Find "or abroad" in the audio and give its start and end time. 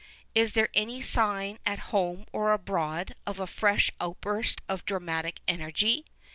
2.33-3.13